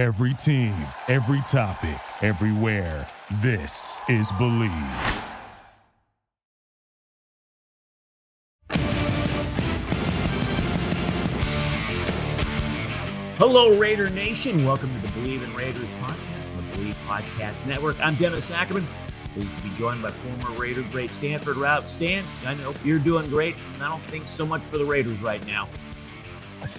[0.00, 0.74] Every team,
[1.08, 3.06] every topic, everywhere.
[3.42, 4.70] This is Bleav.
[13.36, 14.64] Hello, Raider Nation.
[14.64, 18.00] Welcome to the Bleav in Raiders podcast the Bleav Podcast Network.
[18.00, 18.86] I'm Dennis Ackerman.
[19.34, 21.90] Pleased to be joined by former Raider great Stanford Routt.
[21.90, 23.54] Stan, I know you're doing great.
[23.74, 25.68] And I don't think so much for the Raiders right now.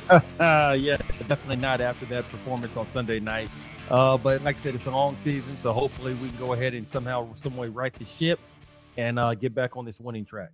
[0.40, 3.50] yeah, definitely not after that performance on Sunday night.
[3.90, 6.74] Uh, but like I said, it's a long season, so hopefully we can go ahead
[6.74, 8.40] and somehow, some way, right the ship
[8.98, 10.52] and uh, get back on this winning track.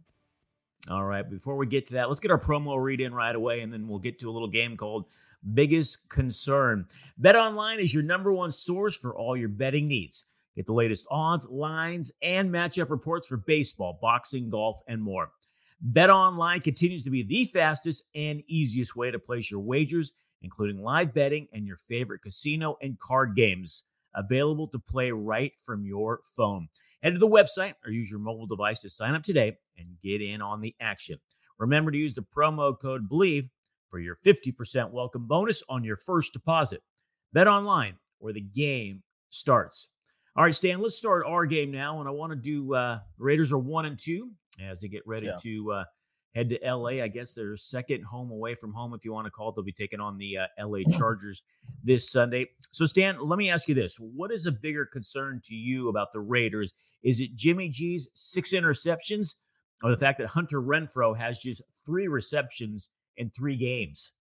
[0.90, 1.28] All right.
[1.28, 3.88] Before we get to that, let's get our promo read in right away, and then
[3.88, 5.06] we'll get to a little game called
[5.54, 6.86] Biggest Concern.
[7.18, 10.26] Bet Online is your number one source for all your betting needs.
[10.56, 15.30] Get the latest odds, lines, and matchup reports for baseball, boxing, golf, and more.
[15.80, 20.82] Bet Online continues to be the fastest and easiest way to place your wagers, including
[20.82, 23.84] live betting and your favorite casino and card games
[24.16, 26.68] available to play right from your phone.
[27.04, 30.22] Head to the website or use your mobile device to sign up today and get
[30.22, 31.20] in on the action.
[31.60, 33.48] Remember to use the promo code BELIEVE
[33.90, 36.82] for your 50% welcome bonus on your first deposit.
[37.34, 39.90] Bet online where the game starts.
[40.36, 42.00] All right, Stan, let's start our game now.
[42.00, 45.28] And I want to do uh Raiders are one and two as they get ready
[45.28, 45.38] Yeah.
[45.42, 45.84] to uh
[46.36, 47.02] head to LA.
[47.02, 49.56] I guess their second home away from home, if you want to call it.
[49.56, 51.42] They'll be taking on the uh, LA Chargers
[51.84, 52.48] this Sunday.
[52.72, 56.12] So, Stan, let me ask you this: What is a bigger concern to you about
[56.14, 56.74] the Raiders?
[57.04, 59.36] Is it Jimmy G's six interceptions,
[59.82, 64.12] or the fact that Hunter Renfrow has just three receptions in three games?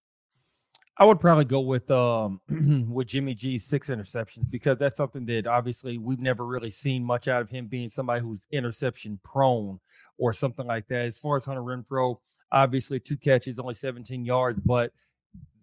[0.99, 2.41] I would probably go with um
[2.91, 7.29] with Jimmy G's six interceptions because that's something that obviously we've never really seen much
[7.29, 9.79] out of him being somebody who's interception prone
[10.19, 11.05] or something like that.
[11.05, 12.19] As far as Hunter Renfrow,
[12.51, 14.93] obviously two catches, only 17 yards, but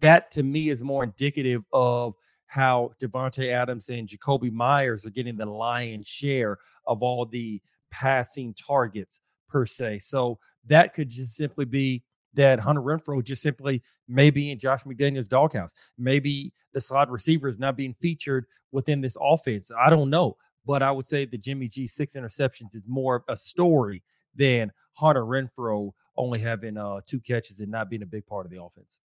[0.02, 2.14] that to me is more indicative of
[2.46, 8.54] how Davante Adams and Jakobi Meyers are getting the lion's share of all the passing
[8.54, 10.00] targets per se.
[10.00, 15.28] So that could just simply be that Hunter Renfrow just simply maybe in Josh McDaniel's
[15.28, 15.74] doghouse.
[15.98, 19.72] Maybe the slot receiver is not being featured within this offense.
[19.78, 20.38] I don't know.
[20.66, 24.02] But I would say the Jimmy G six interceptions is more of a story
[24.36, 28.52] than Hunter Renfrow only having uh, two catches and not being a big part of
[28.52, 29.00] the offense.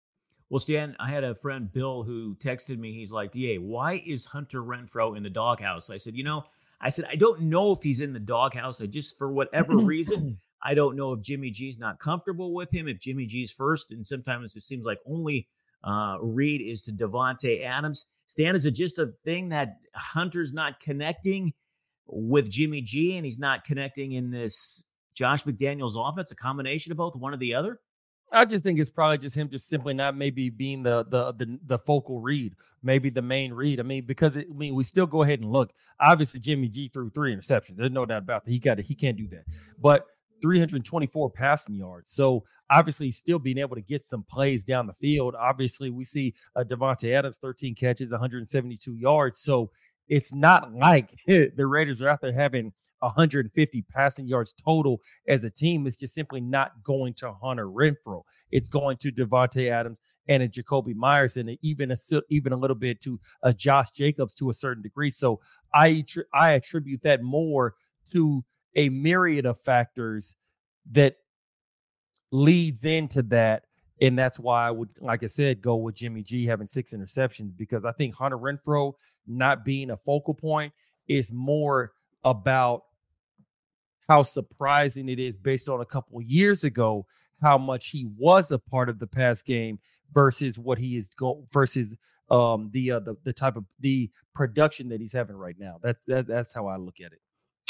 [0.50, 2.92] Well, Stan, I had a friend, Bill, who texted me.
[2.92, 5.90] He's like, DA, why is Hunter Renfrow in the doghouse?
[5.90, 6.44] I said, you know,
[6.80, 8.80] I said, I don't know if he's in the doghouse.
[8.80, 12.88] I just, for whatever reason, I don't know if Jimmy G's not comfortable with him,
[12.88, 13.90] if Jimmy G's first.
[13.90, 15.48] And sometimes it seems like only
[15.84, 18.06] uh, read is to Davante Adams.
[18.26, 21.52] Stan, is it just a thing that Hunter's not connecting
[22.06, 26.30] with Jimmy G and he's not connecting in this Josh McDaniels offense?
[26.32, 27.80] A combination of both, one or the other?
[28.30, 31.58] I just think it's probably just him just simply not maybe being the the the,
[31.64, 33.80] the focal read, maybe the main read.
[33.80, 35.72] I mean, because it, I mean, we still go ahead and look.
[35.98, 37.76] Obviously, Jimmy G threw three interceptions.
[37.76, 38.50] There's no doubt about that.
[38.50, 38.84] He got it.
[38.84, 39.44] He can't do that.
[39.80, 40.04] But
[40.40, 42.10] 324 passing yards.
[42.10, 45.34] So obviously, still being able to get some plays down the field.
[45.34, 49.38] Obviously, we see uh, Davante Adams 13 catches, 172 yards.
[49.38, 49.70] So
[50.08, 55.50] it's not like the Raiders are out there having 150 passing yards total as a
[55.50, 55.86] team.
[55.86, 58.22] It's just simply not going to Hunter Renfrow.
[58.50, 61.96] It's going to Davante Adams and a Jakobi Meyers and even a
[62.28, 65.10] even a little bit to uh, Josh Jacobs to a certain degree.
[65.10, 65.40] So
[65.74, 67.74] I I attribute that more
[68.12, 68.44] to
[68.78, 70.36] a myriad of factors
[70.92, 71.16] that
[72.30, 73.64] leads into that.
[74.00, 77.56] And that's why I would, like I said, go with Jimmy G having six interceptions
[77.56, 78.92] because I think Hunter Renfrow
[79.26, 80.72] not being a focal point
[81.08, 81.90] is more
[82.22, 82.82] about
[84.08, 87.04] how surprising it is based on a couple years ago
[87.42, 89.78] how much he was a part of the pass game
[90.12, 91.94] versus what he is going versus
[92.30, 96.04] um the uh the, the type of the production that he's having right now that's
[96.04, 97.20] that, that's how i look at it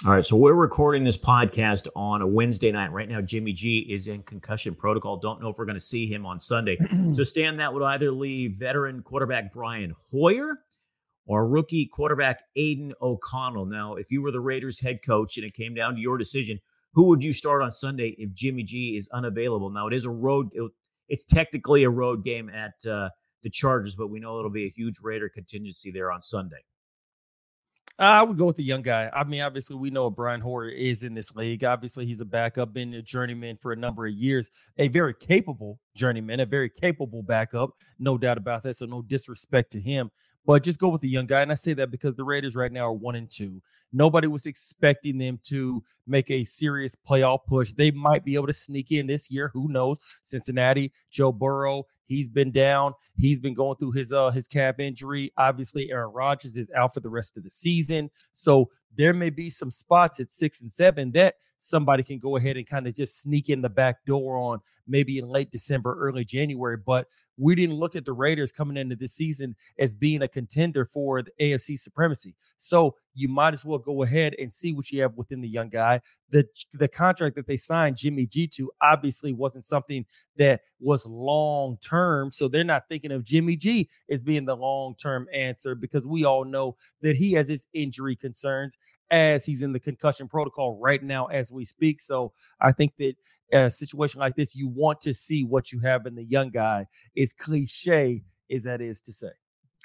[0.06, 2.92] All right, so we're recording this podcast on a Wednesday night.
[2.92, 5.16] Right now, Jimmy G is in concussion protocol.
[5.16, 6.78] Don't know if we're going to see him on Sunday.
[7.12, 10.60] so, Stan, that would either leave veteran quarterback Brian Hoyer
[11.26, 13.66] or rookie quarterback Aidan O'Connell.
[13.66, 16.60] Now, if you were the Raiders head coach and it came down to your decision,
[16.92, 19.70] who would you start on Sunday if Jimmy G is unavailable?
[19.70, 20.50] Now, it is a road.
[20.52, 20.70] it-
[21.08, 23.08] it's technically a road game at uh,
[23.42, 26.58] the Chargers, but we know it'll be a huge Raider contingency there on Sunday.
[28.00, 29.10] I would go with the young guy.
[29.12, 31.64] I mean, obviously, we know Brian Hoyer is in this league.
[31.64, 35.80] Obviously, he's a backup, been a journeyman for a number of years, a very capable
[35.96, 38.76] journeyman, a very capable backup, no doubt about that.
[38.76, 40.12] So, no disrespect to him,
[40.46, 41.42] but just go with the young guy.
[41.42, 43.60] And I say that because the Raiders right now are one and two.
[43.92, 47.72] Nobody was expecting them to make a serious playoff push.
[47.72, 49.50] They might be able to sneak in this year.
[49.52, 49.98] Who knows?
[50.22, 52.94] Cincinnati, Joe Burrow, He's been down.
[53.16, 55.32] He's been going through his uh his calf injury.
[55.36, 58.10] Obviously, Aaron Rodgers is out for the rest of the season.
[58.32, 62.56] So there may be some spots at six and seven that somebody can go ahead
[62.56, 66.24] and kind of just sneak in the back door on maybe in late December, early
[66.24, 66.76] January.
[66.76, 67.06] But
[67.36, 71.22] we didn't look at the Raiders coming into this season as being a contender for
[71.22, 72.34] the AFC supremacy.
[72.56, 75.68] So you might as well go ahead and see what you have within the young
[75.68, 76.00] guy.
[76.30, 80.04] The the contract that they signed Jimmy G to obviously wasn't something
[80.36, 82.30] that was long term.
[82.30, 86.24] So they're not thinking of Jimmy G as being the long term answer because we
[86.24, 88.76] all know that he has his injury concerns
[89.10, 92.00] as he's in the concussion protocol right now as we speak.
[92.00, 93.14] So I think that
[93.52, 96.86] a situation like this, you want to see what you have in the young guy.
[97.16, 99.30] Is cliche as that is to say.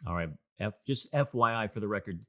[0.06, 0.30] All right.
[0.60, 2.20] F, just FYI for the record,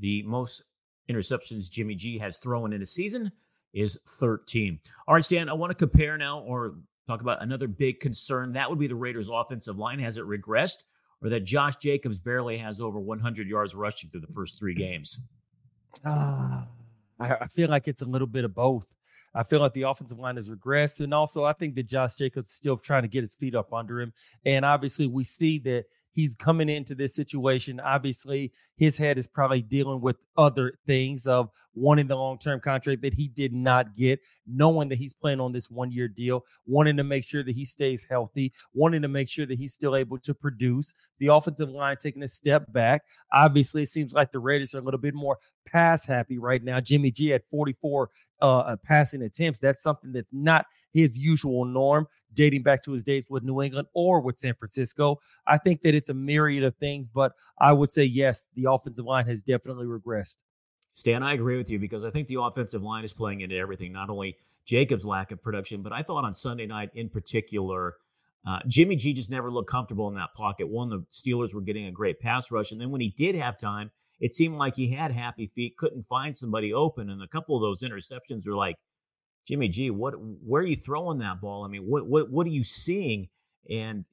[0.00, 0.62] the most
[1.10, 3.30] interceptions Jimmy G has thrown in a season
[3.72, 4.78] is 13.
[5.06, 6.74] All right, Stan, I want to compare now or
[7.06, 8.52] talk about another big concern.
[8.52, 9.98] That would be the Raiders' offensive line.
[10.00, 10.84] Has it regressed
[11.22, 15.20] or that Josh Jacobs barely has over 100 yards rushing through the first three games?
[16.04, 16.62] Uh,
[17.18, 18.86] I, I feel like it's a little bit of both.
[19.34, 21.00] I feel like the offensive line has regressed.
[21.00, 24.00] And also, I think that Josh Jacobs still trying to get his feet up under
[24.00, 24.12] him.
[24.44, 27.80] And obviously, we see that he's coming into this situation.
[27.80, 33.02] Obviously, his head is probably dealing with other things of wanting the long term contract
[33.02, 36.96] that he did not get, knowing that he's playing on this one year deal, wanting
[36.96, 40.18] to make sure that he stays healthy, wanting to make sure that he's still able
[40.18, 40.94] to produce.
[41.18, 43.02] The offensive line taking a step back.
[43.32, 46.80] Obviously, it seems like the Raiders are a little bit more pass happy right now.
[46.80, 48.10] Jimmy G at 44
[48.42, 49.60] uh, uh, passing attempts.
[49.60, 53.88] That's something that's not his usual norm, dating back to his days with New England
[53.94, 55.20] or with San Francisco.
[55.46, 59.04] I think that it's a myriad of things, but I would say yes, the offensive
[59.04, 60.36] line has definitely regressed.
[60.92, 63.92] Stan, I agree with you because I think the offensive line is playing into everything.
[63.92, 67.96] Not only Jacob's lack of production, but I thought on Sunday night in particular,
[68.46, 70.68] uh, Jimmy G just never looked comfortable in that pocket.
[70.68, 73.58] One, the Steelers were getting a great pass rush, and then when he did have
[73.58, 77.56] time, it seemed like he had happy feet, couldn't find somebody open, and a couple
[77.56, 78.76] of those interceptions were like,
[79.46, 80.12] Jimmy G, what?
[80.12, 81.64] Where are you throwing that ball?
[81.64, 83.28] I mean, what what what are you seeing?
[83.68, 84.06] And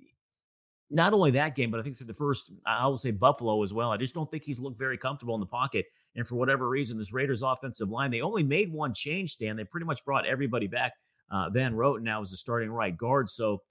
[0.90, 3.74] not only that game, but I think through the first, I will say Buffalo as
[3.74, 3.92] well.
[3.92, 5.86] I just don't think he's looked very comfortable in the pocket.
[6.18, 9.56] And for whatever reason, this Raiders offensive line, they only made one change, Stan.
[9.56, 10.94] They pretty much brought everybody back.
[11.30, 13.30] Uh, Van Roten now is the starting right guard.
[13.30, 13.62] So,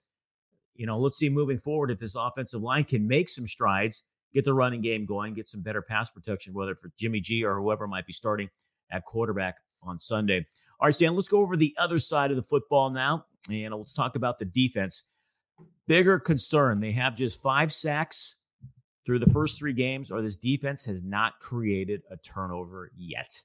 [0.75, 4.03] you know, let's see moving forward if this offensive line can make some strides,
[4.33, 7.59] get the running game going, get some better pass protection, whether for Jimmy G or
[7.59, 8.49] whoever might be starting
[8.91, 10.45] at quarterback on Sunday.
[10.79, 13.93] All right, Stan, let's go over the other side of the football now, and let's
[13.93, 15.03] talk about the defense.
[15.85, 18.35] Bigger concern they have just five sacks
[19.07, 23.41] through the first three games, or this defense has not created a turnover yet.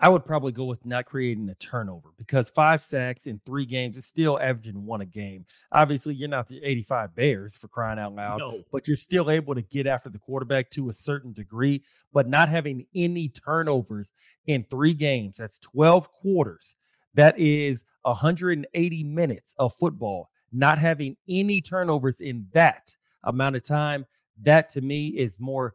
[0.00, 3.96] I would probably go with not creating a turnover because five sacks in three games
[3.96, 5.44] is still averaging one a game.
[5.70, 8.62] Obviously, you're not the 85 Bears for crying out loud, no.
[8.72, 11.84] but you're still able to get after the quarterback to a certain degree.
[12.12, 14.12] But not having any turnovers
[14.46, 16.74] in three games, that's 12 quarters.
[17.14, 20.30] That is 180 minutes of football.
[20.50, 24.04] Not having any turnovers in that amount of time,
[24.42, 25.74] that to me is more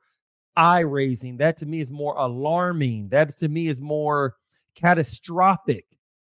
[0.56, 1.38] eye raising.
[1.38, 3.10] That to me is more alarming.
[3.10, 4.36] That to me is more
[4.75, 5.86] catastrophic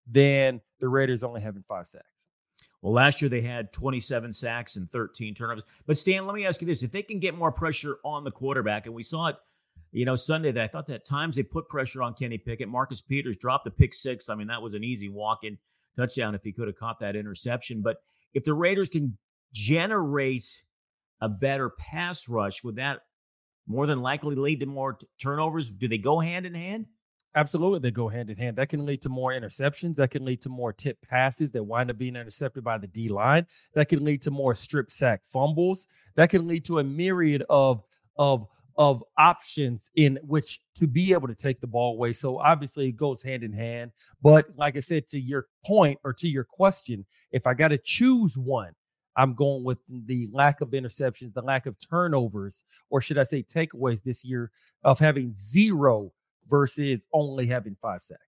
[0.09, 2.05] than the Raiders only having five sacks.
[2.81, 5.63] Well, last year they had 27 sacks and 13 turnovers.
[5.85, 8.31] But Stan, let me ask you this: if they can get more pressure on the
[8.31, 9.37] quarterback, and we saw it,
[9.91, 12.69] you know, Sunday that I thought that times they put pressure on Kenny Pickett.
[12.69, 14.29] Marcus Peters dropped the pick six.
[14.29, 15.57] I mean, that was an easy walk-in
[15.97, 17.81] touchdown if he could have caught that interception.
[17.81, 17.97] But
[18.33, 19.17] if the Raiders can
[19.53, 20.61] generate
[21.21, 23.01] a better pass rush, would that
[23.67, 25.69] more than likely lead to more t- turnovers?
[25.69, 26.85] Do they go hand in hand?
[27.35, 28.57] Absolutely, they go hand in hand.
[28.57, 29.95] That can lead to more interceptions.
[29.95, 33.09] That can lead to more tip passes that wind up being intercepted by the D
[33.09, 33.45] line.
[33.73, 35.87] That can lead to more strip sack fumbles.
[36.15, 37.83] That can lead to a myriad of
[38.17, 38.47] of
[38.77, 42.13] of options in which to be able to take the ball away.
[42.13, 43.91] So obviously it goes hand in hand.
[44.21, 47.79] But like I said, to your point or to your question, if I got to
[47.79, 48.73] choose one,
[49.17, 53.43] I'm going with the lack of interceptions, the lack of turnovers, or should I say
[53.43, 54.51] takeaways this year
[54.83, 56.11] of having zero
[56.47, 58.21] versus only having five sacks.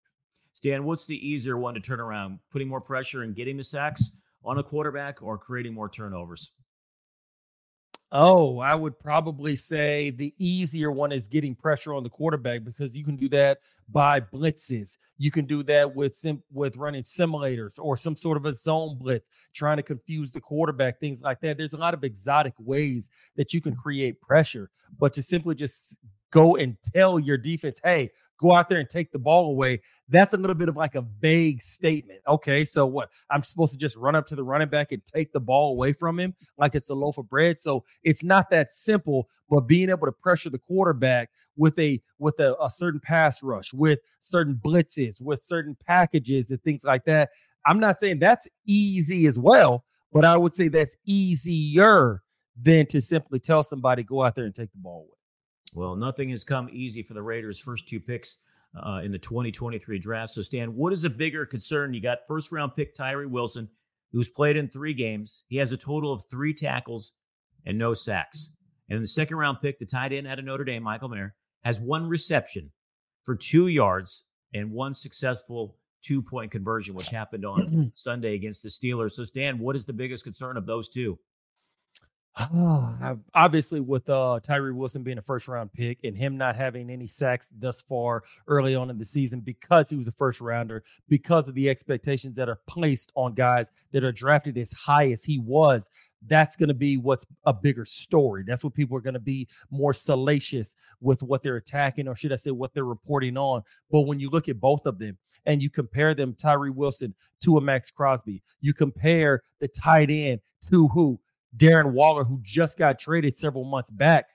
[0.54, 2.40] Stan, what's the easier one to turn around?
[2.52, 4.12] Putting more pressure and getting the sacks
[4.44, 6.52] on a quarterback or creating more turnovers?
[8.12, 12.98] Oh, I would probably say the easier one is getting pressure on the quarterback because
[12.98, 14.98] you can do that by blitzes.
[15.20, 18.98] You can do that with sim- with running simulators or some sort of a zone
[18.98, 21.58] blitz, trying to confuse the quarterback, things like that.
[21.58, 25.96] There's a lot of exotic ways that you can create pressure, but to simply just
[26.32, 28.10] go and tell your defense, hey,
[28.40, 29.82] go out there and take the ball away.
[30.08, 32.20] That's a little bit of like a vague statement.
[32.28, 33.10] Okay, so what?
[33.30, 35.94] I'm supposed to just run up to the running back and take the ball away
[35.94, 37.60] from him like it's a loaf of bread.
[37.60, 42.40] So it's not that simple, but being able to pressure the quarterback with a with
[42.40, 47.30] a, a certain pass rush, with certain blitzes, with certain packages and things like that.
[47.66, 52.24] I'm not saying that's easy as well, but I would say that's easier
[52.62, 55.19] than to simply tell somebody go out there and take the ball away.
[55.74, 58.40] Well, nothing has come easy for the Raiders' first two picks
[58.76, 60.34] uh, in the 2023 draft.
[60.34, 61.94] So, Stan, what is a bigger concern?
[61.94, 63.70] You got first round pick Tyree Wilson,
[64.12, 65.44] who's played in three games.
[65.48, 67.14] He has a total of three tackles
[67.66, 68.54] and no sacks.
[68.90, 71.80] And the second round pick, the tight end out of Notre Dame, Michael Mayer, has
[71.80, 72.72] one reception
[73.24, 74.24] for two yards
[74.54, 79.12] and one successful two point conversion, which happened on Sunday against the Steelers.
[79.12, 81.20] So, Stan, what is the biggest concern of those two?
[83.34, 87.06] Obviously with uh Tyree Wilson being a first round pick and him not having any
[87.06, 91.50] sacks thus far early on in the season because he was a first rounder, because
[91.50, 95.40] of the expectations that are placed on guys that are drafted as high as he
[95.40, 95.90] was,
[96.28, 98.44] that's going to be what's a bigger story.
[98.48, 102.32] That's what people are going to be more salacious with what they're attacking, or should
[102.32, 103.64] I say, what they're reporting on.
[103.92, 107.58] But when you look at both of them and you compare them, Tyree Wilson to
[107.58, 111.20] a Maxx Crosby, you compare the tight end to who
[111.58, 114.26] Darren Waller, who just got traded several months back,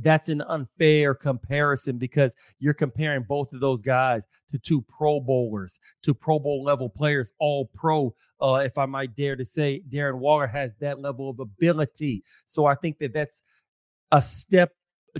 [0.00, 5.78] that's an unfair comparison because you're comparing both of those guys to two Pro Bowlers,
[6.02, 8.14] to Pro Bowl level players, all pro.
[8.40, 12.24] Uh, if I might dare to say, Darren Waller has that level of ability.
[12.46, 13.42] So I think that that's
[14.12, 14.72] a step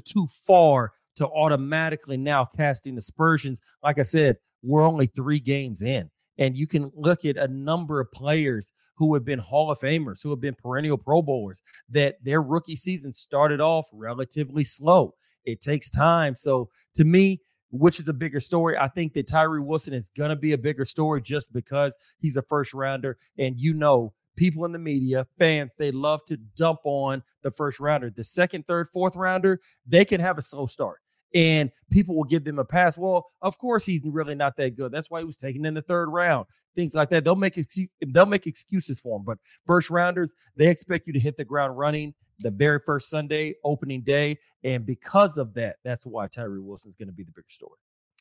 [0.04, 3.60] too far to automatically now casting aspersions.
[3.82, 8.00] Like I said, we're only three games in, and you can look at a number
[8.00, 12.16] of players who have been Hall of Famers, who have been perennial Pro Bowlers, that
[12.22, 15.14] their rookie season started off relatively slow.
[15.44, 16.36] It takes time.
[16.36, 18.76] So to me, which is a bigger story?
[18.76, 22.36] I think that Tyree Wilson is going to be a bigger story just because he's
[22.36, 23.16] a first rounder.
[23.38, 27.80] And you know, people in the media, fans, they love to dump on the first
[27.80, 28.10] rounder.
[28.10, 31.00] The second, third, fourth rounder, they can have a slow start
[31.34, 32.98] and people will give them a pass.
[32.98, 34.92] Well, of course he's really not that good.
[34.92, 36.46] That's why he was taken in the third round.
[36.74, 37.24] Things like that.
[37.24, 39.24] They'll make excu- they'll make excuses for him.
[39.24, 43.54] But first rounders, they expect you to hit the ground running the very first Sunday
[43.64, 47.32] opening day, and because of that, that's why Tyree Wilson is going to be the
[47.32, 47.78] bigger story.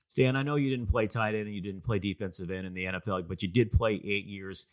[0.08, 2.74] Stan, I know you didn't play tight end and you didn't play defensive end in
[2.74, 4.65] the NFL, but you did play eight years.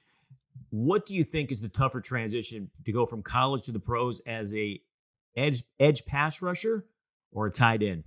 [0.71, 4.21] What do you think is the tougher transition to go from college to the pros
[4.27, 4.81] as a
[5.37, 6.87] edge edge pass rusher
[7.31, 8.03] or a tight end?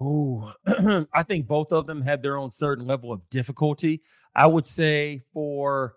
[0.00, 0.52] Oh,
[1.14, 4.02] I think both of them had their own certain level of difficulty.
[4.34, 5.94] I would say for,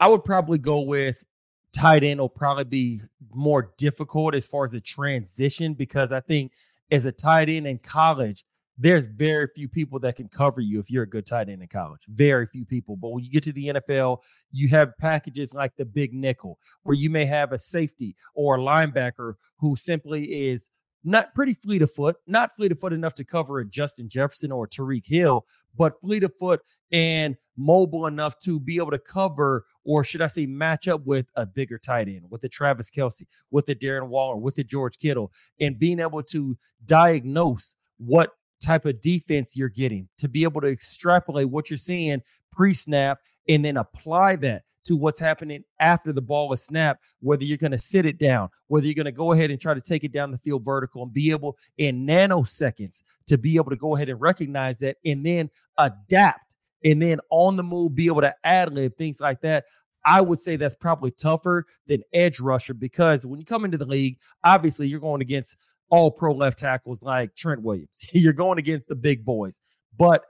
[0.00, 1.24] I would probably go with
[1.72, 3.02] tight end will probably be
[3.32, 6.52] more difficult as far as the transition because I think
[6.90, 8.44] as a tight end in college,
[8.78, 11.68] there's very few people that can cover you if you're a good tight end in
[11.68, 12.00] college.
[12.08, 12.96] Very few people.
[12.96, 14.18] But when you get to the NFL,
[14.52, 18.60] you have packages like the big nickel, where you may have a safety or a
[18.60, 20.70] linebacker who simply is
[21.04, 24.52] not pretty fleet of foot, not fleet of foot enough to cover a Justin Jefferson
[24.52, 26.60] or Tyreek Hill, but fleet of foot
[26.92, 31.26] and mobile enough to be able to cover, or should I say, match up with
[31.36, 34.98] a bigger tight end, with the Travis Kelce, with the Darren Waller, with the George
[34.98, 40.60] Kittle, and being able to diagnose what type of defense you're getting, to be able
[40.60, 46.14] to extrapolate what you're seeing pre snap and then apply that to what's happening after
[46.14, 49.12] the ball is snapped, whether you're going to sit it down, whether you're going to
[49.12, 52.06] go ahead and try to take it down the field vertical and be able in
[52.06, 56.40] nanoseconds to be able to go ahead and recognize that and then adapt
[56.84, 59.66] and then on the move be able to ad lib things like that.
[60.06, 63.84] I would say that's probably tougher than edge rusher because when you come into the
[63.84, 65.58] league, obviously you're going against
[65.90, 68.08] all pro left tackles like Trent Williams.
[68.12, 69.60] you're going against the big boys.
[69.98, 70.22] But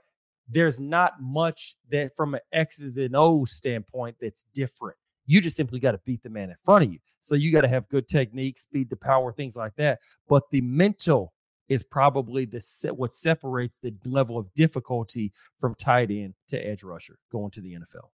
[0.49, 4.97] there's not much that from an X's and O's standpoint that's different.
[5.25, 6.99] You just simply got to beat the man in front of you.
[7.19, 9.99] So you got to have good technique, speed to power, things like that.
[10.27, 11.33] But the mental
[11.67, 16.83] is probably the set what separates the level of difficulty from tight end to edge
[16.83, 18.09] rusher going to the NFL.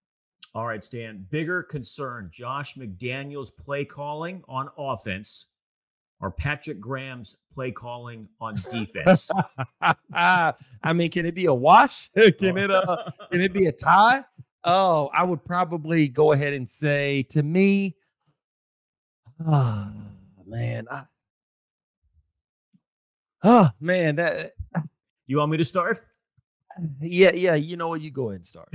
[0.54, 1.26] All right, Stan.
[1.30, 5.46] Bigger concern: Josh McDaniels' play calling on offense
[6.20, 9.30] or Patrick Graham's play calling on defense?
[10.12, 10.54] I
[10.94, 12.10] mean, can it be a wash?
[12.38, 14.24] can it uh, can it be a tie?
[14.64, 17.96] Oh, I would probably go ahead and say to me,
[19.46, 19.88] oh
[20.46, 21.02] man, I,
[23.44, 24.80] oh man, that uh,
[25.26, 26.00] you want me to start?
[27.00, 27.54] Yeah, yeah.
[27.54, 28.00] You know what?
[28.02, 28.68] You go ahead and start.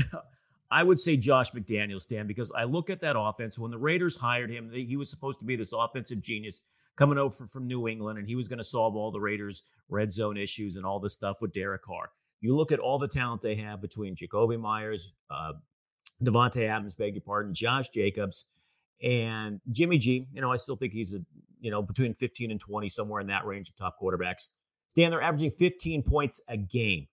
[0.71, 3.59] I would say Josh McDaniels, Dan, because I look at that offense.
[3.59, 6.61] When the Raiders hired him, he was supposed to be this offensive genius
[7.01, 10.11] coming over from New England, and he was going to solve all the Raiders' red
[10.11, 12.11] zone issues and all the stuff with Derek Carr.
[12.41, 15.53] You look at all the talent they have between Jakobi Meyers, uh,
[16.23, 18.45] Davante Adams, beg your pardon, Josh Jacobs,
[19.01, 20.27] and Jimmy G.
[20.31, 21.25] You know, I still think he's a
[21.59, 24.49] you know between 15 and 20, somewhere in that range of top quarterbacks.
[24.89, 27.07] Stan, they're averaging 15 points a game.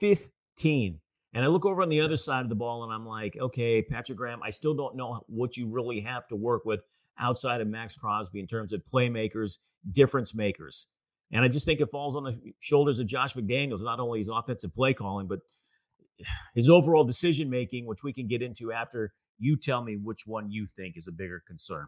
[0.00, 0.98] 15.
[1.34, 3.82] And I look over on the other side of the ball and I'm like, okay,
[3.82, 6.80] Patrick Graham, I still don't know what you really have to work with
[7.18, 9.58] outside of Maxx Crosby in terms of playmakers,
[9.90, 10.86] difference makers.
[11.32, 14.28] And I just think it falls on the shoulders of Josh McDaniels, not only his
[14.28, 15.40] offensive play calling, but
[16.54, 20.50] his overall decision making, which we can get into after you tell me which one
[20.50, 21.86] you think is a bigger concern.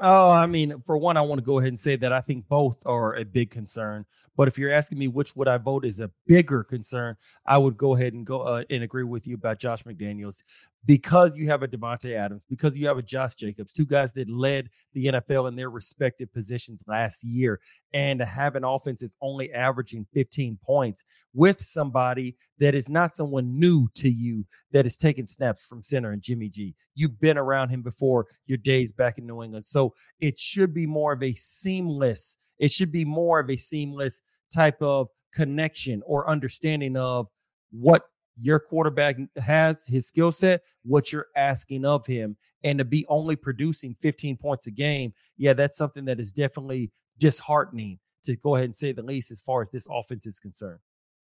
[0.00, 2.46] Oh, I mean, for one, I want to go ahead and say that I think
[2.46, 4.04] both are a big concern.
[4.36, 7.76] But if you're asking me which would I vote is a bigger concern, I would
[7.76, 10.44] go ahead and go uh, and agree with you about Josh McDaniels
[10.86, 14.28] because you have a Davante Adams, because you have a Josh Jacobs, two guys that
[14.28, 17.60] led the NFL in their respective positions last year,
[17.92, 21.04] and to have an offense that's only averaging 15 points
[21.34, 26.12] with somebody that is not someone new to you that is taking snaps from center
[26.12, 26.74] and Jimmy G.
[26.94, 29.66] You've been around him before your days back in New England.
[29.66, 34.22] So it should be more of a seamless, it should be more of a seamless
[34.54, 37.26] type of connection or understanding of
[37.70, 38.02] what
[38.40, 43.36] your quarterback has, his skill set, what you're asking of him, and to be only
[43.36, 48.64] producing 15 points a game, yeah, that's something that is definitely disheartening to go ahead
[48.64, 50.80] and say the least as far as this offense is concerned.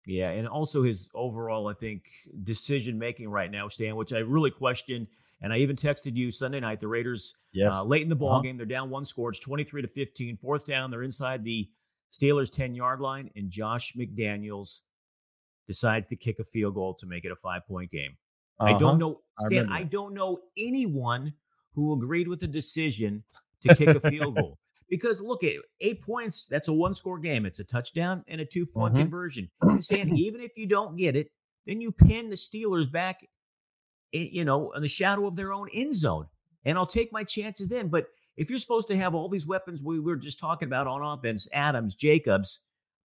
[0.07, 2.07] Yeah, and also his overall, I think,
[2.45, 5.07] decision making right now, Stan, which I really question.
[5.43, 6.81] And I even texted you Sunday night.
[6.81, 7.75] The Raiders, yes.
[7.75, 8.43] uh, late in the ball uh-huh.
[8.43, 9.31] game, they're down one score.
[9.31, 10.37] It's 23 to 15.
[10.37, 11.69] Fourth down, they're inside the
[12.13, 14.81] Steelers 10 yard line, and Josh McDaniels
[15.71, 18.17] decides to kick a field goal to make it a five point game.
[18.59, 18.75] Uh-huh.
[18.75, 21.33] I don't know, Stan, I, I, don't know anyone
[21.77, 23.23] who agreed with the decision
[23.63, 24.59] to kick a field goal.
[24.91, 27.47] Because look at eight points, that's a one score game.
[27.47, 29.03] It's a touchdown and a two point mm-hmm.
[29.03, 29.49] conversion.
[29.79, 31.31] Stan, even if you don't get it,
[31.65, 33.25] then you pin the Steelers back,
[34.11, 36.27] you know, in the shadow of their own end zone.
[36.65, 37.87] And I'll take my chances then.
[37.87, 41.03] But if you're supposed to have all these weapons we were just talking about on
[41.03, 42.59] offense, Adams, Jacobs,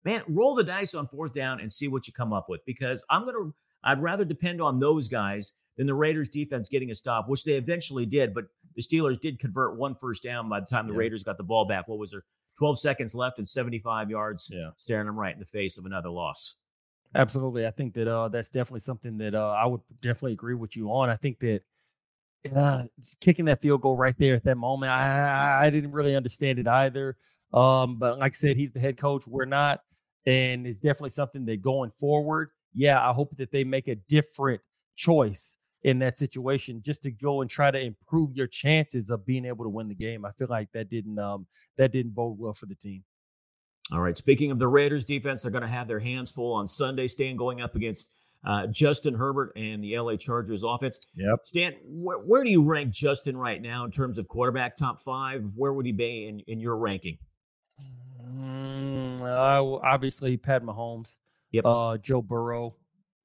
[0.06, 3.04] man, roll the dice on fourth down and see what you come up with because
[3.10, 6.96] I'm going to, I'd rather depend on those guys than the Raiders defense getting a
[6.96, 8.34] stop, which they eventually did.
[8.34, 11.00] But the Steelers did convert one first down by the time the yeah.
[11.00, 11.88] Raiders got the ball back.
[11.88, 12.24] What was there?
[12.58, 14.70] 12 seconds left and 75 yards, yeah.
[14.78, 16.60] staring them right in the face of another loss.
[17.14, 17.66] Absolutely.
[17.66, 20.90] I think that uh, that's definitely something that uh, I would definitely agree with you
[20.90, 21.10] on.
[21.10, 21.62] I think that
[22.56, 22.84] uh,
[23.20, 26.68] kicking that field goal right there at that moment, I, I didn't really understand it
[26.68, 27.18] either.
[27.54, 29.28] Um, but like I said, he's the head coach.
[29.28, 29.82] We're not
[30.26, 34.62] and it's definitely something that going forward, yeah, I hope that they make a different
[34.96, 39.46] choice in that situation just to go and try to improve your chances of being
[39.46, 40.26] able to win the game.
[40.26, 41.46] I feel like that didn't um
[41.78, 43.04] that didn't bode well for the team.
[43.92, 44.18] All right.
[44.18, 47.08] Speaking of the Raiders defense, they're going to have their hands full on Sunday.
[47.08, 48.10] Stan going up against
[48.44, 51.00] uh, Justin Herbert and the LA Chargers offense.
[51.16, 51.40] Yep.
[51.44, 55.52] Stan, wh- where do you rank Justin right now in terms of quarterback top five?
[55.56, 57.20] Where would he be in, in your ranking?
[58.96, 61.18] Mm, uh, obviously, Pat Mahomes.
[61.52, 61.66] Yep.
[61.66, 62.76] Uh, Joe Burrow.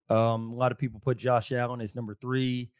[0.09, 2.71] Um, a lot of people put Josh Allen as number three.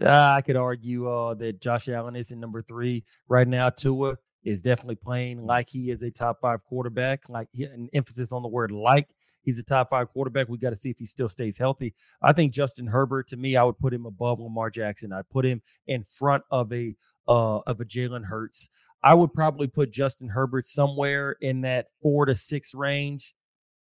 [0.00, 3.70] Uh, I could argue uh, that Josh Allen is in number three right now.
[3.70, 7.28] Tua is definitely playing like he is a top five quarterback.
[7.28, 9.08] Like an emphasis on the word like.
[9.42, 10.48] He's a top five quarterback.
[10.48, 11.94] We got to see if he still stays healthy.
[12.22, 15.12] I think Justin Herbert, to me, I would put him above Lamar Jackson.
[15.12, 16.94] I'd put him in front of a
[17.26, 18.68] uh, of a Jalen Hurts.
[19.02, 23.34] I would probably put Justin Herbert somewhere in that four to six range,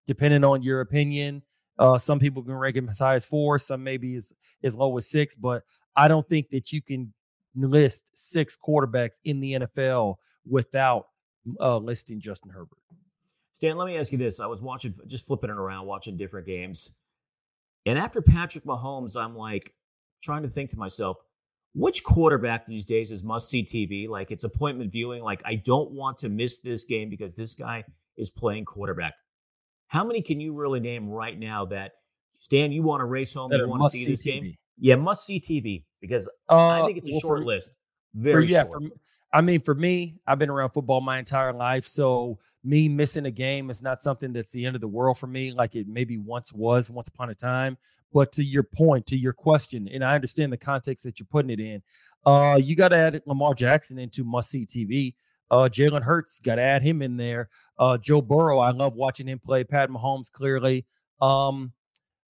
[0.06, 1.42] depending on your opinion.
[1.78, 4.96] Uh, some people can rank him as high as four, some maybe as, as low
[4.96, 5.62] as six, but
[5.96, 7.12] I don't think that you can
[7.56, 10.16] list six quarterbacks in the NFL
[10.48, 11.06] without
[11.60, 12.78] uh, listing Justin Herbert.
[13.54, 14.40] Stan, let me ask you this.
[14.40, 16.92] I was watching, just flipping it around, watching different games.
[17.86, 19.72] And after Patrick Mahomes, I'm like
[20.22, 21.18] trying to think to myself,
[21.74, 24.08] which quarterback these days is must see TV?
[24.08, 25.22] Like it's appointment viewing.
[25.22, 27.84] Like I don't want to miss this game because this guy
[28.16, 29.14] is playing quarterback.
[29.88, 31.92] How many can you really name right now that
[32.38, 34.24] Stan, you want to race home, that you want to see this TV.
[34.24, 34.54] game?
[34.78, 37.70] Yeah, must see TV because uh, I think it's a well, short for, list.
[38.14, 38.82] Very for, yeah, short.
[38.82, 38.88] For,
[39.32, 43.30] I mean, for me, I've been around football my entire life, so me missing a
[43.30, 46.18] game is not something that's the end of the world for me, like it maybe
[46.18, 47.76] once was, once upon a time.
[48.14, 51.50] But to your point, to your question, and I understand the context that you're putting
[51.50, 51.82] it in,
[52.24, 55.14] uh, you got to add Lamar Jackson into must see TV.
[55.50, 57.50] Uh, Jalen Hurts got to add him in there.
[57.78, 59.64] Uh, Joe Burrow, I love watching him play.
[59.64, 60.86] Pat Mahomes, clearly.
[61.20, 61.72] Um,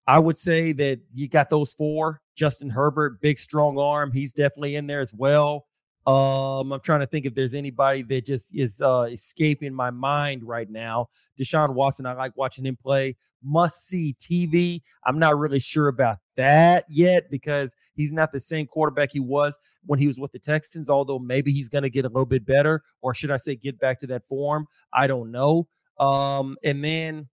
[0.06, 2.22] I would say that you got those four.
[2.34, 5.66] Justin Herbert, big strong arm, he's definitely in there as well.
[6.06, 10.44] Um, I'm trying to think if there's anybody that just is uh, escaping my mind
[10.44, 11.08] right now.
[11.38, 13.16] Deshaun Watson, I like watching him play.
[13.44, 14.80] Must see TV.
[15.06, 19.56] I'm not really sure about that yet because he's not the same quarterback he was
[19.86, 22.46] when he was with the Texans, although maybe he's going to get a little bit
[22.46, 24.66] better, or should I say, get back to that form?
[24.92, 25.68] I don't know.
[25.98, 27.28] Um, and then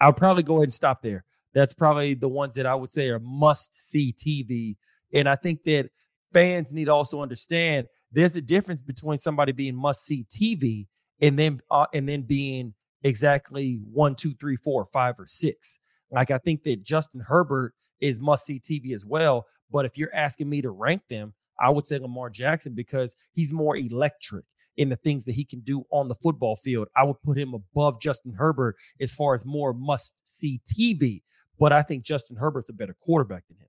[0.00, 1.24] I'll probably go ahead and stop there.
[1.54, 4.76] That's probably the ones that I would say are must see TV.
[5.12, 5.90] And I think that
[6.32, 10.86] fans need to also understand there's a difference between somebody being must see TV
[11.20, 15.78] and then uh, and then being exactly one, two, three, four, five, or six.
[16.10, 19.46] Like I think that Justin Herbert is must see TV as well.
[19.70, 23.52] But if you're asking me to rank them, I would say Lamar Jackson because he's
[23.52, 24.44] more electric
[24.76, 26.88] in the things that he can do on the football field.
[26.96, 31.22] I would put him above Justin Herbert as far as more must see TV.
[31.58, 33.68] But I think Justin Herbert's a better quarterback than him.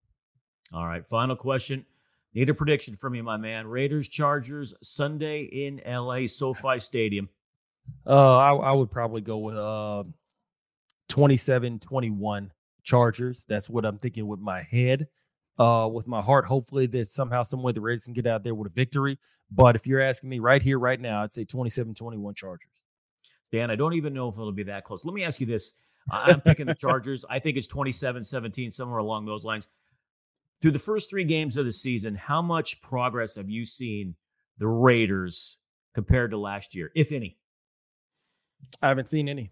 [0.74, 1.08] All right.
[1.08, 1.86] Final question.
[2.34, 3.68] Need a prediction from you, my man.
[3.68, 7.30] Raiders, Chargers, Sunday in LA, SoFi Stadium.
[8.06, 10.04] Uh, I, I would probably go with uh
[11.10, 12.52] 27 21
[12.84, 13.44] Chargers.
[13.48, 15.08] That's what I'm thinking with my head.
[15.60, 18.56] Uh, with my heart, hopefully that somehow, some way the Raiders can get out there
[18.56, 19.20] with a victory.
[19.52, 22.72] But if you're asking me right here, right now, I'd say 27 21 Chargers.
[23.52, 25.06] Dan, I don't even know if it'll be that close.
[25.06, 25.74] Let me ask you this.
[26.12, 27.24] I'm picking the Chargers.
[27.30, 29.68] I think it's 27 17, somewhere along those lines.
[30.60, 34.16] Through the first three games of the season, how much progress have you seen
[34.58, 35.60] the Raiders
[35.94, 37.38] compared to last year, if any?
[38.82, 39.52] I haven't seen any.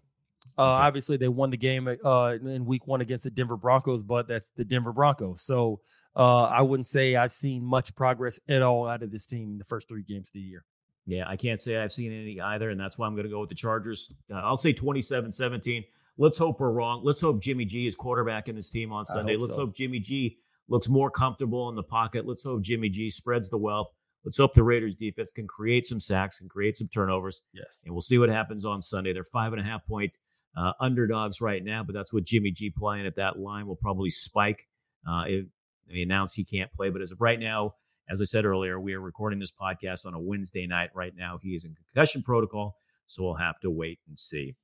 [0.58, 0.82] Uh, okay.
[0.86, 4.50] Obviously, they won the game uh, in Week One against the Denver Broncos, but that's
[4.56, 5.42] the Denver Broncos.
[5.42, 5.80] So
[6.16, 9.58] uh, I wouldn't say I've seen much progress at all out of this team in
[9.58, 10.64] the first three games of the year.
[11.06, 13.40] Yeah, I can't say I've seen any either, and that's why I'm going to go
[13.40, 14.12] with the Chargers.
[14.30, 15.84] Uh, I'll say 27-17.
[16.18, 17.00] Let's hope we're wrong.
[17.02, 19.32] Let's hope Jimmy G is quarterback in this team on Sunday.
[19.32, 19.60] Hope Let's so.
[19.62, 22.26] hope Jimmy G looks more comfortable in the pocket.
[22.26, 23.88] Let's hope Jimmy G spreads the wealth.
[24.24, 27.42] Let's hope the Raiders defense can create some sacks and create some turnovers.
[27.52, 27.80] Yes.
[27.84, 29.12] And we'll see what happens on Sunday.
[29.12, 30.12] They're five and a half point
[30.56, 34.10] uh, underdogs right now, but that's what Jimmy G playing at that line will probably
[34.10, 34.68] spike.
[35.08, 35.46] Uh, if
[35.90, 37.74] they announce he can't play, but as of right now,
[38.08, 40.90] as I said earlier, we are recording this podcast on a Wednesday night.
[40.94, 44.54] Right now, he is in concussion protocol, so we'll have to wait and see.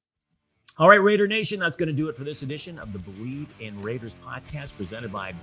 [0.79, 3.49] All right, Raider Nation, that's going to do it for this edition of the Bleav
[3.61, 5.35] in Raiders podcast presented by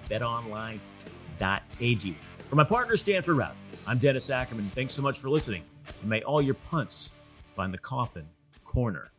[1.40, 2.16] BetOnline.ag.
[2.38, 3.54] For my partner, Stanford Routt,
[3.88, 4.70] I'm Dennis Ackerman.
[4.76, 5.64] Thanks so much for listening.
[6.02, 7.12] And may all your punts
[7.56, 8.28] find the coffin
[8.64, 9.12] corner.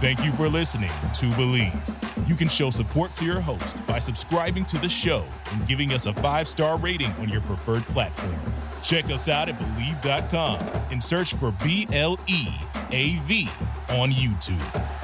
[0.00, 2.28] Thank you for listening to Bleav.
[2.28, 6.06] You can show support to your host by subscribing to the show and giving us
[6.06, 8.34] a five star rating on your preferred platform.
[8.82, 10.58] Check us out at Bleav.com
[10.90, 12.48] and search for B L E
[12.90, 13.48] A V
[13.88, 15.03] on YouTube.